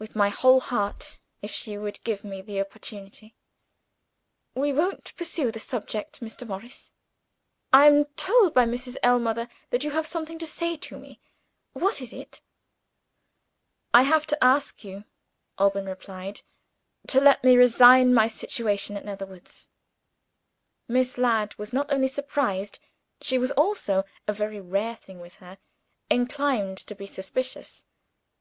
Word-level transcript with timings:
"With 0.00 0.16
my 0.16 0.30
whole 0.30 0.58
heart 0.58 1.20
if 1.40 1.52
she 1.52 1.78
would 1.78 2.02
give 2.02 2.24
me 2.24 2.42
the 2.42 2.60
opportunity!" 2.60 3.36
"We 4.56 4.72
won't 4.72 5.14
pursue 5.14 5.52
the 5.52 5.60
subject, 5.60 6.20
Mr. 6.20 6.44
Morris. 6.44 6.90
I 7.72 7.86
am 7.86 8.06
told 8.16 8.52
by 8.52 8.64
Mrs. 8.66 8.96
Ellmother 9.04 9.48
that 9.70 9.84
you 9.84 9.92
have 9.92 10.08
something 10.08 10.40
to 10.40 10.46
say 10.48 10.76
to 10.78 10.98
me. 10.98 11.20
What 11.72 12.02
is 12.02 12.12
it?" 12.12 12.40
"I 13.92 14.02
have 14.02 14.26
to 14.26 14.42
ask 14.44 14.82
you," 14.82 15.04
Alban 15.56 15.86
replied, 15.86 16.42
"to 17.06 17.20
let 17.20 17.44
me 17.44 17.54
resign 17.56 18.12
my 18.12 18.26
situation 18.26 18.96
at 18.96 19.04
Netherwoods." 19.04 19.68
Miss 20.88 21.16
Ladd 21.16 21.54
was 21.58 21.72
not 21.72 21.92
only 21.92 22.08
surprised; 22.08 22.80
she 23.20 23.38
was 23.38 23.52
also 23.52 24.02
a 24.26 24.32
very 24.32 24.58
rare 24.60 24.96
thing 24.96 25.20
with 25.20 25.36
her 25.36 25.58
inclined 26.10 26.78
to 26.78 26.96
be 26.96 27.06
suspicious. 27.06 27.84